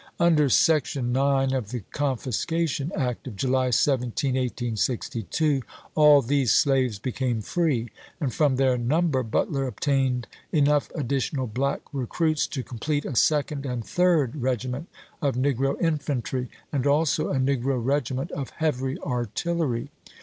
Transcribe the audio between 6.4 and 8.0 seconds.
slaves became free,